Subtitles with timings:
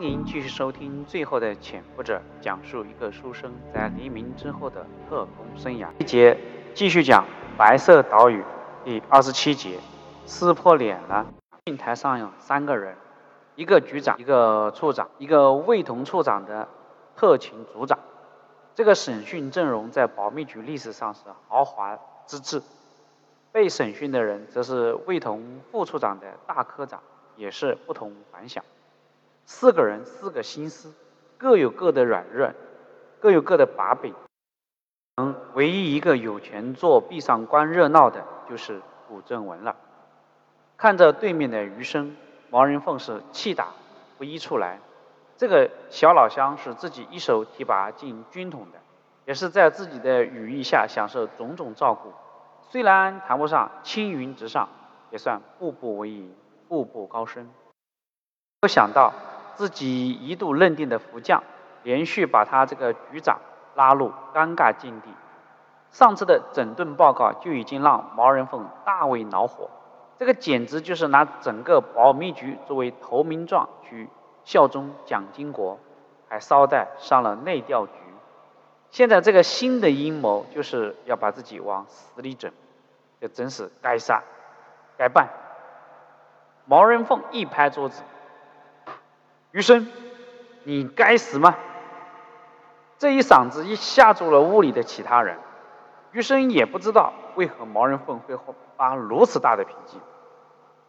[0.00, 5.88] 欢迎继续收听《最后的潜伏者》，讲述一个书生在黎明之后的特工生涯。
[5.98, 6.34] 一节
[6.74, 7.22] 继续讲
[7.58, 8.40] 《白色岛屿》
[8.82, 9.78] 第二十七节，
[10.24, 11.26] 撕破脸了。
[11.66, 12.96] 镜台上有三个人，
[13.56, 16.66] 一个局长，一个处长，一个未同处长的
[17.14, 17.98] 特勤组长。
[18.74, 22.62] 这个审讯阵容在保密局历史上是豪华之至。
[23.52, 27.02] 被审讯的人则是未同副处长的大科长，
[27.36, 28.64] 也是不同凡响。
[29.52, 30.94] 四个人，四个心思，
[31.36, 32.52] 各有各的软弱，
[33.18, 34.14] 各有各的把柄。
[35.16, 39.74] 嗯，唯一一个有权坐壁上观热闹的，就是古正文了。
[40.78, 42.16] 看着对面的余生，
[42.48, 43.74] 毛人凤是气打
[44.16, 44.78] 不一处来。
[45.36, 48.78] 这个小老乡是自己一手提拔进军统的，
[49.26, 52.12] 也是在自己的羽翼下享受种种照顾。
[52.70, 54.68] 虽然谈不上青云直上，
[55.10, 56.32] 也算步步为营，
[56.68, 57.44] 步步高升。
[57.44, 57.50] 没
[58.62, 59.12] 有想到。
[59.60, 61.44] 自己一度认定的副将，
[61.82, 63.38] 连续把他这个局长
[63.74, 65.10] 拉入尴尬境地。
[65.90, 69.68] 上次的整顿报告就已经让毛人凤大为恼火，
[70.18, 74.08] 这个简直就是拿整个保密局作为投名状去
[74.44, 75.78] 效忠蒋经国，
[76.26, 77.92] 还捎带上了内调局。
[78.88, 82.50] 现在这个新的阴谋就是要把自己往死里整，
[83.20, 84.22] 这真是该杀
[84.96, 85.28] 该办。
[86.64, 88.02] 毛人凤一拍桌子。
[89.52, 89.88] 余生，
[90.64, 91.56] 你该死吗？
[92.98, 95.38] 这一嗓子一吓住了屋里的其他人。
[96.12, 98.36] 余生也不知道为何毛人凤会
[98.76, 99.98] 发如此大的脾气。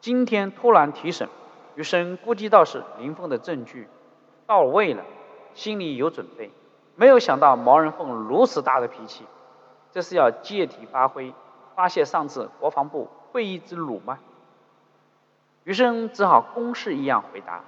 [0.00, 1.28] 今天突然提审，
[1.76, 3.88] 余生估计到是林凤的证据
[4.46, 5.04] 到位了，
[5.54, 6.50] 心里有准备。
[6.94, 9.24] 没有想到毛人凤如此大的脾气，
[9.92, 11.32] 这是要借题发挥，
[11.74, 14.18] 发泄上次国防部会议之辱吗？
[15.64, 17.62] 余生只好公式一样回答。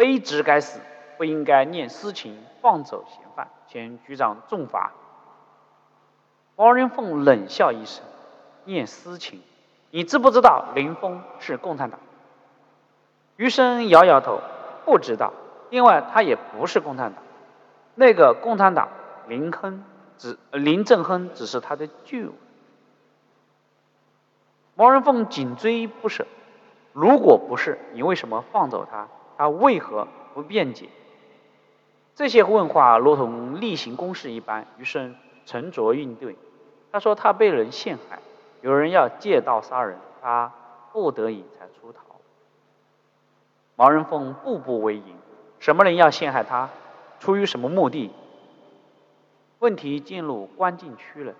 [0.00, 0.80] 卑职该死，
[1.18, 4.92] 不应该念私情放走嫌犯，请局长重罚。
[6.56, 8.02] 毛人凤冷笑一声
[8.64, 9.42] ：“念私情？
[9.90, 12.00] 你知不知道林峰是共产党？”
[13.36, 14.40] 余生摇摇头
[14.86, 15.34] ：“不知道。
[15.68, 17.22] 另外，他也不是共产党。
[17.94, 18.88] 那个共产党
[19.28, 19.84] 林亨
[20.16, 22.32] 只林正亨只是他的旧。”
[24.74, 26.26] 毛人凤紧追不舍
[26.94, 29.06] ：“如果不是，你为什么放走他？”
[29.40, 30.90] 他为何不辩解？
[32.14, 36.36] 这些问话如同例行公事一般，余生沉着应对。
[36.92, 38.18] 他说他被人陷害，
[38.60, 40.52] 有人要借刀杀人，他
[40.92, 42.02] 不得已才出逃。
[43.76, 45.16] 毛人凤步步为营，
[45.58, 46.68] 什么人要陷害他？
[47.18, 48.10] 出于什么目的？
[49.60, 51.32] 问题进入关键区了。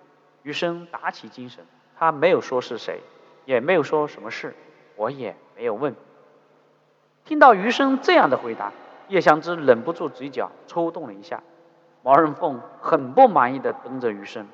[0.43, 1.67] 余生打起精神，
[1.99, 3.03] 他没有说是谁，
[3.45, 4.57] 也没有说什么事，
[4.97, 5.95] 我也没有问。
[7.31, 8.73] 听到余生这样的回答，
[9.07, 11.45] 叶湘之忍不住嘴角抽动了一下。
[12.03, 14.49] 毛人凤很不满意的瞪着余生：“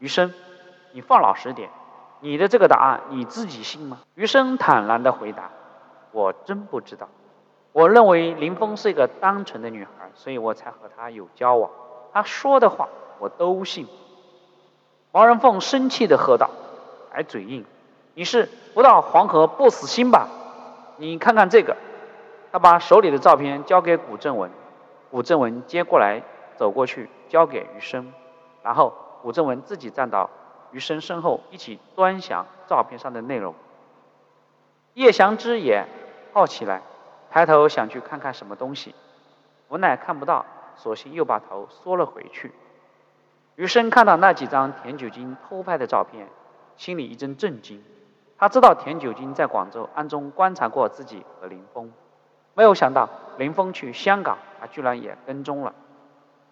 [0.00, 0.32] 余生，
[0.92, 1.68] 你放老实点，
[2.20, 5.50] 你的这个答案你自己信吗？”余生坦然的回答
[6.12, 7.06] ：“我真不知道。
[7.72, 11.70] 我认为林峰是一个单纯的女孩，所以我才和她有交往。
[12.14, 12.88] 她说的话
[13.18, 13.86] 我都信。”
[15.12, 16.48] 毛人凤生气的喝道
[17.12, 17.66] ：“还嘴硬？
[18.14, 20.28] 你是不到黄河不死心吧？
[20.96, 21.76] 你看看这个。”
[22.52, 24.50] 他把手里的照片交给古正文，
[25.10, 26.22] 古正文接过来，
[26.56, 28.12] 走过去交给余生，
[28.62, 30.28] 然后古正文自己站到
[30.72, 33.54] 余生身后，一起端详照片上的内容。
[34.94, 35.86] 叶祥之也
[36.32, 36.82] 好奇来，
[37.30, 38.94] 抬头想去看看什么东西，
[39.68, 40.44] 无奈看不到，
[40.76, 42.52] 索性又把头缩了回去。
[43.54, 46.26] 余生看到那几张田九金偷拍的照片，
[46.76, 47.84] 心里一阵震惊。
[48.36, 51.92] 他知道田九金在广州暗中观察过自己和林峰。
[52.60, 55.72] 没有想到林峰去香港，他居然也跟踪了。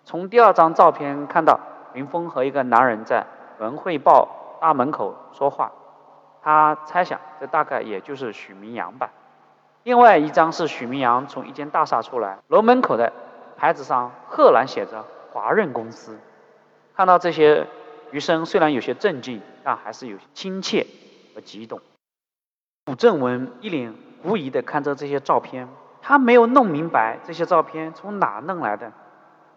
[0.07, 1.61] 从第二张照片看到
[1.93, 3.27] 林峰和一个男人在
[3.59, 5.71] 文汇报大门口说话，
[6.41, 9.11] 他猜想这大概也就是许明阳吧。
[9.83, 13.13] 另外一张是许明阳从一间大厦出来，楼门口的
[13.59, 16.19] 牌子上赫然写着华润公司。
[16.97, 17.67] 看到这些，
[18.13, 20.87] 余生虽然有些震惊，但还是有些亲切
[21.35, 21.83] 和激动。
[22.87, 25.69] 古正文一脸狐疑地看着这些照片。
[26.01, 28.93] 他没有弄明白这些照片从哪弄来的？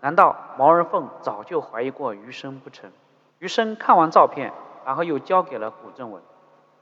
[0.01, 2.91] 难道毛人凤早就怀疑过余生不成？
[3.39, 4.51] 余生看完照片，
[4.85, 6.21] 然后又交给了古正文。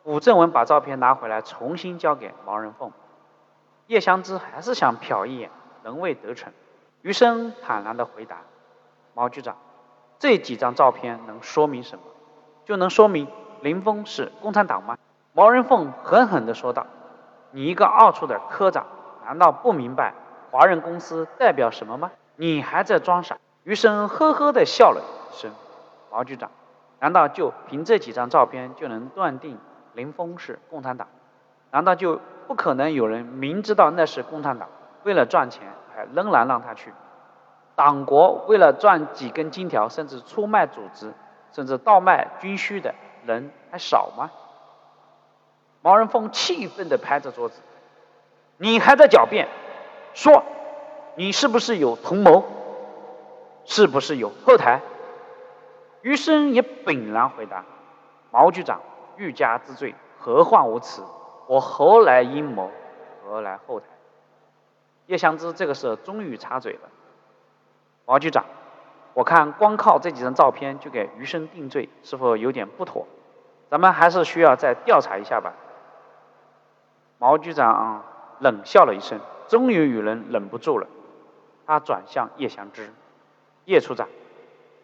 [0.03, 2.91] 古正文把照片拿回来，重新交给毛人凤。
[3.87, 5.51] 叶湘之还是想瞟一眼，
[5.83, 6.53] 仍未得逞。
[7.01, 8.37] 余生坦然地回答
[9.13, 9.57] ：“毛局长，
[10.17, 12.05] 这几张照片能说明什么？
[12.65, 13.27] 就能说明
[13.61, 14.97] 林峰是共产党吗？”
[15.33, 16.87] 毛人凤狠狠地说道
[17.51, 18.85] ：“你一个二处的科长！”
[19.29, 20.15] 难道不明白
[20.49, 22.09] 华人公司代表什么吗？
[22.35, 23.37] 你还在装傻？
[23.63, 25.51] 余生呵呵的笑了一声。
[26.09, 26.49] 毛局长，
[26.99, 29.59] 难道就凭这几张照片就能断定
[29.93, 31.07] 林峰是共产党？
[31.69, 34.67] 难道就不可能有人明知道那是共产党，
[35.03, 35.61] 为了赚钱
[35.95, 36.91] 还仍然让他去？
[37.75, 41.13] 党国为了赚几根金条，甚至出卖组织，
[41.51, 42.95] 甚至倒卖军需的
[43.27, 44.31] 人还少吗？
[45.83, 47.61] 毛人凤气愤地拍着桌子
[48.61, 49.47] ：“你还在狡辩？
[50.13, 50.43] 说，
[51.15, 52.43] 你是不是有同谋？
[53.63, 54.81] 是不是有后台？”
[56.03, 57.63] 余生也本然回答
[58.31, 58.81] ：“毛局长
[59.15, 61.03] 欲加之罪，何患无辞？
[61.47, 62.69] 我何来阴谋？
[63.23, 63.85] 何来后台？”
[65.07, 66.89] 叶湘之这个时候终于插嘴了。
[68.05, 68.43] 毛局长，
[69.13, 73.07] 我看光靠这几张照片就给余生定罪，是否有点不妥？
[73.69, 75.53] 咱们还是需要再调查一下吧。
[77.19, 78.03] 毛局长
[78.39, 80.87] 冷笑了一声，终于有人忍不住了，
[81.65, 82.91] 他转向叶祥之
[83.65, 84.07] ：“叶处长，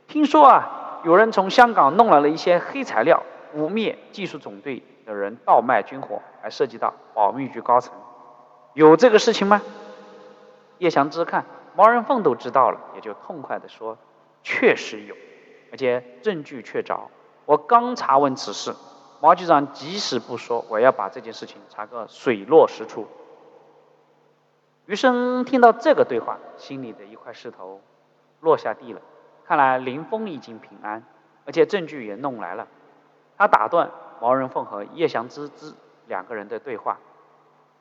[0.07, 3.23] 听说啊，有人从香港弄来了一些黑材料，
[3.53, 7.93] 污蔑技术总队的人倒卖军火，还涉及到保密局高层，
[8.73, 9.61] 有这个事情吗？”
[10.79, 11.45] 叶祥之看。
[11.77, 13.97] 毛人凤都知道了，也就痛快地说
[14.43, 15.13] ：“确实有，
[15.73, 16.99] 而且证据确凿。
[17.43, 18.73] 我刚查问此事，
[19.19, 23.05] 毛局长即使不说，我要把这件事情查个水落石出。”
[24.85, 27.81] 余生听到这个对话，心里的一块石头
[28.41, 29.01] 落下地了。
[29.45, 31.03] 看来林峰已经平安，
[31.45, 32.67] 而且证据也弄来了。
[33.37, 33.89] 他打断
[34.21, 35.73] 毛人凤和叶祥之之
[36.07, 36.97] 两个人的对话：“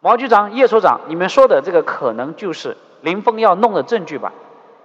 [0.00, 4.32] 毛局长、叶所长，你们说的这个可能就是……”林峰要弄的证据吧，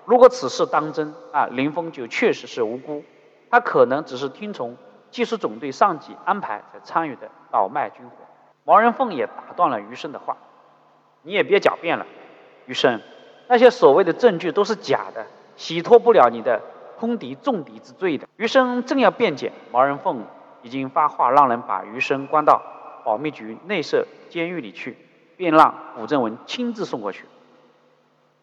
[0.04, 3.02] 如果此事当真啊，林峰就确实是无辜，
[3.50, 4.76] 他可能只是听从
[5.10, 8.12] 技术总队上级安排才参与的倒卖军火。
[8.66, 10.36] 毛人凤也打断了余生的话
[11.22, 12.06] ：“你也别狡辩了，
[12.66, 13.02] 余生，
[13.48, 16.62] 那些所谓的证据都是假的，洗脱不了你的
[17.00, 20.26] 通敌重敌之罪的。”余生正要辩解，毛人凤
[20.62, 22.62] 已经发话让人把余生关到
[23.04, 24.98] 保密局内设监狱里去，
[25.36, 27.26] 便让古正文亲自送过去。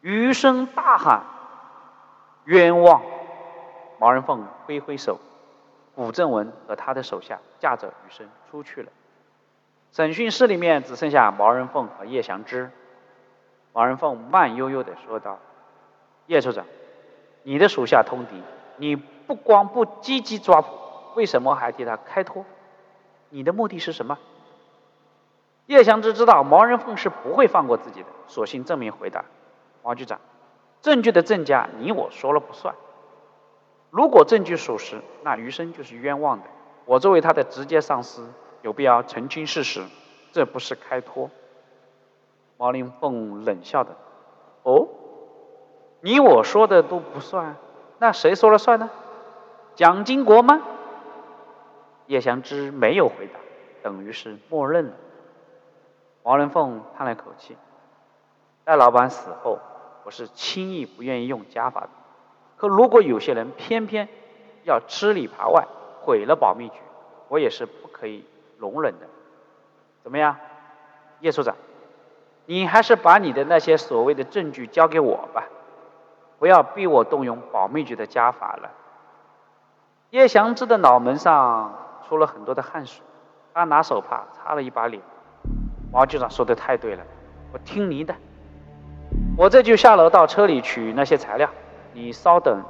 [0.00, 1.24] 余生大喊
[2.44, 3.02] ：“冤枉！”
[3.98, 5.18] 毛人凤挥挥手，
[5.94, 8.92] 古正文和他的手下驾着余生出去了。
[9.96, 12.70] 审讯室里面只剩下毛人凤和叶祥之。
[13.72, 15.38] 毛人凤慢悠悠地说道
[16.28, 16.66] ：“叶处长，
[17.44, 18.42] 你的属下通敌，
[18.76, 20.68] 你不光不积极抓捕，
[21.14, 22.44] 为什么还替他开脱？
[23.30, 24.18] 你的目的是什么？”
[25.64, 29.24] 叶祥之知道毛人凤是不会放过自己的，索性正面回答。
[29.80, 30.20] 王局长，
[30.82, 32.74] 证据的真假你我说了不算。
[33.88, 36.44] 如果证据属实，那余生就是冤枉的。
[36.84, 38.28] 我作为他的直接上司，
[38.66, 39.84] 有必要澄清事实，
[40.32, 41.30] 这不是开脱。
[42.56, 43.94] 毛林凤冷笑的
[44.64, 44.88] ：“哦，
[46.00, 47.54] 你我说的都不算，
[48.00, 48.90] 那谁说了算呢？
[49.76, 50.60] 蒋经国吗？”
[52.06, 53.38] 叶祥之没有回答，
[53.84, 54.94] 等于是默认了。
[56.24, 57.56] 毛林凤叹了口气
[58.66, 59.60] ：“戴老板死后。”
[60.02, 61.88] 我是轻易不愿意用家法的，
[62.56, 64.08] 可如果有些人偏偏
[64.64, 65.66] 要吃里扒外，
[66.02, 66.74] 毁了保密局，
[67.28, 68.24] 我也是不可以
[68.58, 69.06] 容忍的。
[70.02, 70.36] 怎么样，
[71.20, 71.56] 叶处长，
[72.46, 75.44] 你还是把你的那些所谓的证据交给我吧，
[76.38, 78.70] 不要逼我动用保密局的家法了。
[80.10, 81.74] 叶祥之的脑门上
[82.08, 83.02] 出了很多的汗水，
[83.52, 85.02] 他拿手帕擦了一把脸。
[85.92, 87.02] 毛局长说的太对了，
[87.52, 88.14] 我听你的。
[89.36, 91.48] 我这就下楼到车里取那些材料，
[91.92, 92.62] 你稍等。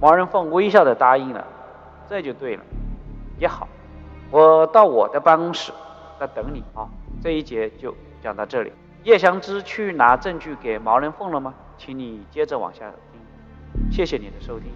[0.00, 1.46] 毛人凤微笑的答应了，
[2.08, 2.62] 这就对了，
[3.38, 3.68] 也好，
[4.32, 5.70] 我到我的办公室
[6.18, 6.88] 在等你啊。
[7.22, 8.72] 这一节就讲到这里。
[9.04, 11.54] 叶祥之去拿证据给毛人凤了吗？
[11.76, 13.20] 请你接着往下听。
[13.90, 14.68] 谢谢你的收听。